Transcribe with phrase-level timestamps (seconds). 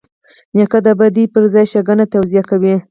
[0.55, 2.73] نیکه د بدۍ پر ځای ښېګڼه توصیه کوي.